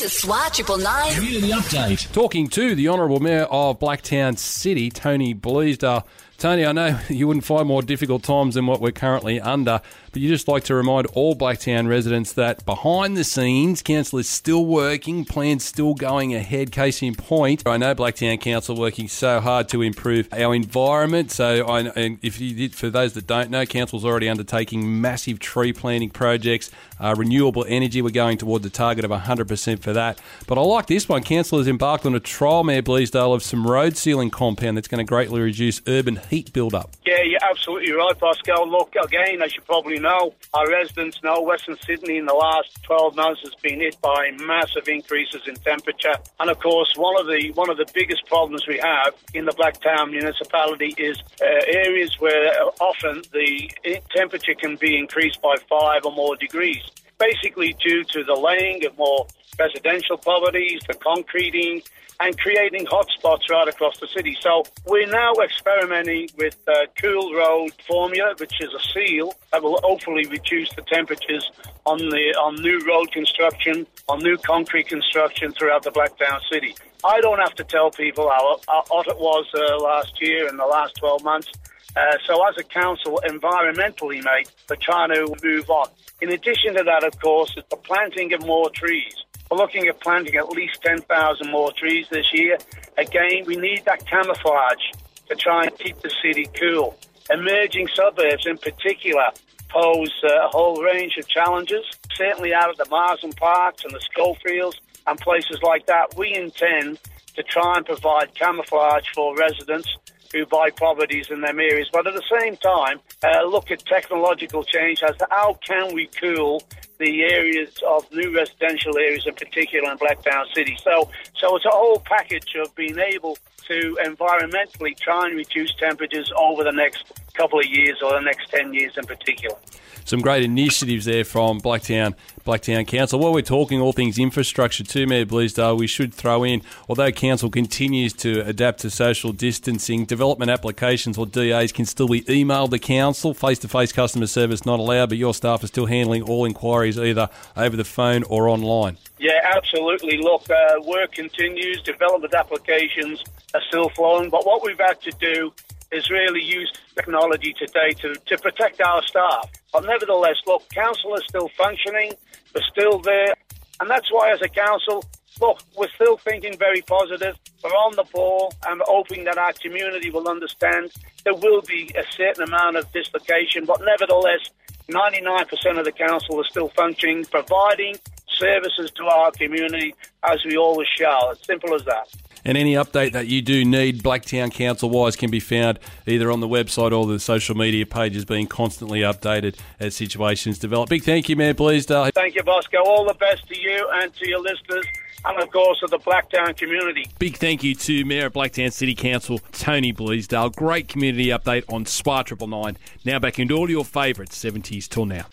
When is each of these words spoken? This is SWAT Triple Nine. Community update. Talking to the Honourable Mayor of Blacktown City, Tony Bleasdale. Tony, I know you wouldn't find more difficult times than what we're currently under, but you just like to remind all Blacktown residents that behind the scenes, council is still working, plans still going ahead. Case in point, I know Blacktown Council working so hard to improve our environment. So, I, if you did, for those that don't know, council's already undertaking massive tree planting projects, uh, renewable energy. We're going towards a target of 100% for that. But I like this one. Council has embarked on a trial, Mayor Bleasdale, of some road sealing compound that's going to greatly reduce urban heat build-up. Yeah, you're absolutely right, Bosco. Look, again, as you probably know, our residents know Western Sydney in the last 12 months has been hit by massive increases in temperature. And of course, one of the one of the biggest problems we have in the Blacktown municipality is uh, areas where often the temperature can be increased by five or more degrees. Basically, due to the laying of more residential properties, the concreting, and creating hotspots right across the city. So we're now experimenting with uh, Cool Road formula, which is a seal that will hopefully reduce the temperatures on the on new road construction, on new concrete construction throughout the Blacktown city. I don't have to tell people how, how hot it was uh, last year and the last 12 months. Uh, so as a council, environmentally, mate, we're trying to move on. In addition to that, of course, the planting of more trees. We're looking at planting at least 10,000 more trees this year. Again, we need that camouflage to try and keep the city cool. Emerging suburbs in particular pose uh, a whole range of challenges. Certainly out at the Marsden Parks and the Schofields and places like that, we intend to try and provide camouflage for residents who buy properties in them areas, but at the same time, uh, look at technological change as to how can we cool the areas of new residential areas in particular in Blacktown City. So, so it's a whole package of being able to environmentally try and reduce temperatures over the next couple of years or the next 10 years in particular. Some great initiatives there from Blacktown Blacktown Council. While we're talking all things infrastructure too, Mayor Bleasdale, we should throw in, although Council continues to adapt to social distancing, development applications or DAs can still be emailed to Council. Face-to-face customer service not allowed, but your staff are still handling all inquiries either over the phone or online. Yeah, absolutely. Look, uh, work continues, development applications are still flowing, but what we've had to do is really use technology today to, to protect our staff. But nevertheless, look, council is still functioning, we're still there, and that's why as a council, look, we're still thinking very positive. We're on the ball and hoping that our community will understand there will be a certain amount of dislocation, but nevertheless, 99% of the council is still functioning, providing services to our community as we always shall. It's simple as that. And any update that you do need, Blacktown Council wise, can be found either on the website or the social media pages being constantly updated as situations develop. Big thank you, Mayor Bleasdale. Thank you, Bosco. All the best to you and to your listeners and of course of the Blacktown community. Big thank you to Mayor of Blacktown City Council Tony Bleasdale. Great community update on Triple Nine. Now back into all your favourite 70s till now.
This 0.00 0.14
is 0.14 0.22
SWAT 0.22 0.54
Triple 0.54 0.78
Nine. 0.78 1.12
Community 1.12 1.50
update. 1.50 2.10
Talking 2.12 2.48
to 2.48 2.74
the 2.74 2.88
Honourable 2.88 3.20
Mayor 3.20 3.42
of 3.42 3.78
Blacktown 3.78 4.38
City, 4.38 4.88
Tony 4.88 5.34
Bleasdale. 5.34 6.06
Tony, 6.40 6.64
I 6.64 6.72
know 6.72 6.98
you 7.10 7.28
wouldn't 7.28 7.44
find 7.44 7.68
more 7.68 7.82
difficult 7.82 8.22
times 8.22 8.54
than 8.54 8.66
what 8.66 8.80
we're 8.80 8.92
currently 8.92 9.38
under, 9.38 9.82
but 10.10 10.22
you 10.22 10.28
just 10.28 10.48
like 10.48 10.64
to 10.64 10.74
remind 10.74 11.06
all 11.08 11.36
Blacktown 11.36 11.86
residents 11.86 12.32
that 12.32 12.64
behind 12.64 13.14
the 13.14 13.24
scenes, 13.24 13.82
council 13.82 14.18
is 14.18 14.28
still 14.28 14.64
working, 14.64 15.26
plans 15.26 15.64
still 15.64 15.92
going 15.92 16.34
ahead. 16.34 16.72
Case 16.72 17.02
in 17.02 17.14
point, 17.14 17.62
I 17.66 17.76
know 17.76 17.94
Blacktown 17.94 18.40
Council 18.40 18.74
working 18.74 19.06
so 19.06 19.40
hard 19.40 19.68
to 19.68 19.82
improve 19.82 20.28
our 20.32 20.54
environment. 20.54 21.30
So, 21.30 21.68
I, 21.68 22.16
if 22.22 22.40
you 22.40 22.54
did, 22.54 22.74
for 22.74 22.88
those 22.88 23.12
that 23.12 23.26
don't 23.26 23.50
know, 23.50 23.66
council's 23.66 24.06
already 24.06 24.28
undertaking 24.28 25.00
massive 25.02 25.40
tree 25.40 25.74
planting 25.74 26.08
projects, 26.08 26.70
uh, 26.98 27.14
renewable 27.18 27.66
energy. 27.68 28.00
We're 28.00 28.10
going 28.10 28.38
towards 28.38 28.64
a 28.64 28.70
target 28.70 29.04
of 29.04 29.10
100% 29.10 29.80
for 29.80 29.89
that. 29.94 30.20
But 30.46 30.58
I 30.58 30.62
like 30.62 30.86
this 30.86 31.08
one. 31.08 31.22
Council 31.22 31.58
has 31.58 31.68
embarked 31.68 32.06
on 32.06 32.14
a 32.14 32.20
trial, 32.20 32.64
Mayor 32.64 32.82
Bleasdale, 32.82 33.34
of 33.34 33.42
some 33.42 33.66
road 33.66 33.96
sealing 33.96 34.30
compound 34.30 34.76
that's 34.76 34.88
going 34.88 35.04
to 35.04 35.08
greatly 35.08 35.40
reduce 35.40 35.80
urban 35.86 36.20
heat 36.28 36.52
build-up. 36.52 36.90
Yeah, 37.04 37.22
you're 37.22 37.40
absolutely 37.42 37.92
right, 37.92 38.18
Bosco. 38.18 38.64
Look, 38.64 38.94
again, 39.02 39.42
as 39.42 39.54
you 39.54 39.62
probably 39.62 39.98
know, 39.98 40.34
our 40.54 40.68
residents 40.68 41.22
know 41.22 41.40
Western 41.40 41.76
Sydney 41.86 42.16
in 42.16 42.26
the 42.26 42.34
last 42.34 42.82
12 42.84 43.16
months 43.16 43.40
has 43.42 43.54
been 43.56 43.80
hit 43.80 44.00
by 44.00 44.30
massive 44.40 44.88
increases 44.88 45.42
in 45.46 45.54
temperature. 45.56 46.14
And 46.38 46.50
of 46.50 46.58
course, 46.58 46.92
one 46.96 47.20
of 47.20 47.26
the 47.26 47.52
one 47.54 47.70
of 47.70 47.76
the 47.76 47.86
biggest 47.94 48.26
problems 48.26 48.66
we 48.66 48.78
have 48.78 49.14
in 49.34 49.44
the 49.44 49.52
Blacktown 49.52 50.10
municipality 50.10 50.94
is 50.98 51.18
uh, 51.40 51.46
areas 51.66 52.18
where 52.18 52.52
often 52.80 53.22
the 53.32 53.70
temperature 54.14 54.54
can 54.54 54.76
be 54.76 54.96
increased 54.96 55.40
by 55.42 55.56
five 55.68 56.04
or 56.04 56.12
more 56.12 56.36
degrees. 56.36 56.82
Basically, 57.20 57.74
due 57.74 58.02
to 58.02 58.24
the 58.24 58.34
laying 58.34 58.84
of 58.86 58.98
more 58.98 59.26
residential 59.58 60.16
properties, 60.16 60.80
the 60.88 60.94
concreting, 60.94 61.82
and 62.20 62.38
creating 62.38 62.86
hotspots 62.86 63.48
right 63.50 63.66
across 63.66 63.98
the 63.98 64.06
city. 64.08 64.36
So 64.40 64.64
we're 64.86 65.06
now 65.06 65.32
experimenting 65.42 66.28
with 66.36 66.56
uh, 66.68 66.86
Cool 67.00 67.34
Road 67.34 67.72
formula, 67.86 68.34
which 68.38 68.60
is 68.60 68.68
a 68.74 68.80
seal 68.92 69.34
that 69.52 69.62
will 69.62 69.80
hopefully 69.82 70.26
reduce 70.26 70.72
the 70.74 70.82
temperatures 70.82 71.50
on 71.86 71.98
the 71.98 72.34
on 72.38 72.56
new 72.56 72.78
road 72.86 73.10
construction, 73.10 73.86
on 74.08 74.18
new 74.22 74.36
concrete 74.36 74.88
construction 74.88 75.52
throughout 75.52 75.82
the 75.82 75.90
Blacktown 75.90 76.40
city. 76.52 76.74
I 77.04 77.20
don't 77.22 77.38
have 77.38 77.54
to 77.54 77.64
tell 77.64 77.90
people 77.90 78.28
how, 78.28 78.60
how 78.68 78.84
hot 78.90 79.08
it 79.08 79.18
was 79.18 79.46
uh, 79.54 79.78
last 79.82 80.20
year 80.20 80.46
and 80.46 80.58
the 80.58 80.66
last 80.66 80.96
12 80.96 81.24
months. 81.24 81.48
Uh, 81.96 82.16
so 82.24 82.46
as 82.46 82.56
a 82.58 82.62
council, 82.62 83.20
environmentally, 83.26 84.22
mate, 84.24 84.50
we're 84.68 84.76
trying 84.76 85.10
to 85.10 85.34
move 85.42 85.68
on. 85.68 85.88
In 86.20 86.30
addition 86.30 86.74
to 86.76 86.84
that, 86.84 87.04
of 87.04 87.18
course, 87.20 87.54
the 87.54 87.76
planting 87.76 88.32
of 88.32 88.46
more 88.46 88.70
trees. 88.70 89.14
We're 89.50 89.58
looking 89.58 89.88
at 89.88 90.00
planting 90.00 90.36
at 90.36 90.48
least 90.50 90.80
10,000 90.82 91.50
more 91.50 91.72
trees 91.72 92.06
this 92.10 92.32
year. 92.32 92.58
Again, 92.96 93.44
we 93.46 93.56
need 93.56 93.84
that 93.86 94.06
camouflage 94.06 94.92
to 95.28 95.34
try 95.34 95.64
and 95.64 95.78
keep 95.78 96.00
the 96.00 96.10
city 96.22 96.48
cool. 96.58 96.96
Emerging 97.30 97.88
suburbs 97.94 98.46
in 98.46 98.58
particular 98.58 99.26
pose 99.68 100.12
uh, 100.24 100.46
a 100.46 100.48
whole 100.48 100.82
range 100.82 101.16
of 101.16 101.26
challenges. 101.28 101.84
Certainly 102.14 102.54
out 102.54 102.70
at 102.70 102.76
the 102.76 102.86
Marsden 102.90 103.32
Parks 103.32 103.84
and 103.84 103.92
the 103.92 104.00
Schofields 104.00 104.80
and 105.06 105.18
places 105.18 105.58
like 105.62 105.86
that, 105.86 106.16
we 106.16 106.34
intend 106.34 106.98
to 107.34 107.42
try 107.42 107.76
and 107.76 107.86
provide 107.86 108.34
camouflage 108.34 109.08
for 109.14 109.36
residents 109.36 109.96
who 110.32 110.46
buy 110.46 110.70
properties 110.70 111.30
in 111.30 111.40
them 111.40 111.58
areas, 111.58 111.88
but 111.92 112.06
at 112.06 112.14
the 112.14 112.40
same 112.40 112.56
time, 112.56 113.00
uh, 113.22 113.44
look 113.44 113.70
at 113.70 113.84
technological 113.84 114.62
change 114.62 115.02
as 115.02 115.16
to 115.16 115.26
how 115.30 115.54
can 115.66 115.94
we 115.94 116.06
cool 116.06 116.62
the 117.00 117.22
areas 117.22 117.82
of 117.88 118.10
new 118.12 118.32
residential 118.36 118.96
areas 118.96 119.26
in 119.26 119.34
particular 119.34 119.90
in 119.90 119.98
Blacktown 119.98 120.44
City. 120.54 120.76
So, 120.84 121.10
so 121.34 121.56
it's 121.56 121.64
a 121.64 121.70
whole 121.70 121.98
package 122.00 122.54
of 122.60 122.72
being 122.76 122.98
able 122.98 123.38
to 123.66 123.98
environmentally 124.04 124.96
try 124.98 125.26
and 125.26 125.36
reduce 125.36 125.74
temperatures 125.76 126.30
over 126.36 126.62
the 126.62 126.72
next 126.72 127.04
couple 127.34 127.58
of 127.58 127.66
years 127.66 127.98
or 128.02 128.12
the 128.12 128.20
next 128.20 128.50
10 128.50 128.74
years 128.74 128.96
in 128.98 129.06
particular. 129.06 129.56
Some 130.04 130.20
great 130.20 130.42
initiatives 130.42 131.04
there 131.04 131.24
from 131.24 131.60
Blacktown 131.60 132.14
Blacktown 132.44 132.86
Council. 132.86 133.20
While 133.20 133.32
we're 133.32 133.42
talking 133.42 133.80
all 133.80 133.92
things 133.92 134.18
infrastructure 134.18 134.82
too, 134.82 135.06
Mayor 135.06 135.26
Bleasdale, 135.26 135.78
we 135.78 135.86
should 135.86 136.12
throw 136.12 136.42
in, 136.42 136.62
although 136.88 137.12
Council 137.12 137.50
continues 137.50 138.12
to 138.14 138.40
adapt 138.40 138.80
to 138.80 138.90
social 138.90 139.32
distancing, 139.32 140.06
development 140.06 140.50
applications 140.50 141.18
or 141.18 141.26
DAs 141.26 141.70
can 141.70 141.84
still 141.84 142.08
be 142.08 142.22
emailed 142.22 142.70
to 142.70 142.78
Council. 142.78 143.34
Face-to-face 143.34 143.92
customer 143.92 144.26
service 144.26 144.66
not 144.66 144.80
allowed, 144.80 145.10
but 145.10 145.18
your 145.18 145.34
staff 145.34 145.62
are 145.62 145.68
still 145.68 145.86
handling 145.86 146.22
all 146.22 146.44
inquiries 146.44 146.89
either 146.98 147.28
over 147.56 147.76
the 147.76 147.84
phone 147.84 148.22
or 148.24 148.48
online. 148.48 148.96
Yeah, 149.18 149.40
absolutely. 149.54 150.18
Look, 150.18 150.48
uh, 150.50 150.80
work 150.82 151.12
continues, 151.12 151.82
development 151.82 152.34
applications 152.34 153.22
are 153.54 153.62
still 153.68 153.88
flowing, 153.90 154.30
but 154.30 154.46
what 154.46 154.64
we've 154.64 154.78
had 154.78 155.00
to 155.02 155.10
do 155.20 155.52
is 155.92 156.08
really 156.08 156.42
use 156.42 156.72
technology 156.94 157.52
today 157.52 157.90
to, 158.00 158.14
to 158.14 158.38
protect 158.38 158.80
our 158.80 159.02
staff. 159.02 159.50
But 159.72 159.84
nevertheless, 159.84 160.36
look, 160.46 160.68
council 160.70 161.14
is 161.14 161.22
still 161.28 161.48
functioning, 161.56 162.12
we're 162.54 162.62
still 162.70 162.98
there, 163.00 163.34
and 163.80 163.90
that's 163.90 164.10
why 164.10 164.32
as 164.32 164.40
a 164.42 164.48
council, 164.48 165.04
look, 165.40 165.60
we're 165.76 165.88
still 165.94 166.16
thinking 166.16 166.56
very 166.58 166.82
positive. 166.82 167.36
We're 167.62 167.70
on 167.70 167.96
the 167.96 168.04
ball 168.12 168.52
and 168.68 168.80
hoping 168.84 169.24
that 169.24 169.38
our 169.38 169.52
community 169.54 170.10
will 170.10 170.28
understand 170.28 170.92
there 171.24 171.34
will 171.34 171.62
be 171.62 171.90
a 171.96 172.04
certain 172.12 172.44
amount 172.44 172.76
of 172.76 172.90
dislocation, 172.92 173.64
but 173.64 173.80
nevertheless, 173.84 174.50
99% 174.92 175.78
of 175.78 175.84
the 175.84 175.92
council 175.92 176.40
is 176.40 176.46
still 176.48 176.68
functioning, 176.68 177.24
providing 177.24 177.96
services 178.28 178.90
to 178.92 179.04
our 179.04 179.30
community 179.32 179.94
as 180.22 180.44
we 180.44 180.56
always 180.56 180.88
shall. 180.88 181.30
It's 181.30 181.46
simple 181.46 181.74
as 181.74 181.84
that. 181.84 182.08
And 182.44 182.56
any 182.56 182.72
update 182.74 183.12
that 183.12 183.26
you 183.26 183.42
do 183.42 183.64
need, 183.64 184.02
Blacktown 184.02 184.50
Council 184.50 184.88
wise, 184.88 185.14
can 185.14 185.30
be 185.30 185.40
found 185.40 185.78
either 186.06 186.30
on 186.30 186.40
the 186.40 186.48
website 186.48 186.96
or 186.96 187.06
the 187.06 187.20
social 187.20 187.54
media 187.54 187.84
pages 187.84 188.24
being 188.24 188.46
constantly 188.46 189.00
updated 189.00 189.56
as 189.78 189.94
situations 189.94 190.58
develop. 190.58 190.88
Big 190.88 191.02
thank 191.02 191.28
you, 191.28 191.36
Mayor 191.36 191.52
Bleasdale. 191.52 192.12
Thank 192.14 192.34
you, 192.34 192.42
Bosco. 192.42 192.78
All 192.82 193.06
the 193.06 193.14
best 193.14 193.46
to 193.48 193.60
you 193.60 193.88
and 193.92 194.14
to 194.14 194.28
your 194.28 194.40
listeners 194.40 194.86
and 195.24 195.42
of 195.42 195.50
course 195.50 195.82
of 195.82 195.90
the 195.90 195.98
Blacktown 195.98 196.56
community. 196.56 197.06
Big 197.18 197.36
thank 197.36 197.62
you 197.62 197.74
to 197.74 198.04
Mayor 198.04 198.26
of 198.26 198.32
Blacktown 198.32 198.72
City 198.72 198.94
Council 198.94 199.38
Tony 199.52 199.92
Bleasdale. 199.92 200.54
Great 200.54 200.88
community 200.88 201.26
update 201.26 201.64
on 201.72 201.84
Triple 201.84 202.48
Nine. 202.48 202.76
Now 203.04 203.18
back 203.18 203.38
into 203.38 203.56
all 203.56 203.70
your 203.70 203.84
favourite 203.84 204.30
70s 204.30 204.88
till 204.88 205.06
now. 205.06 205.26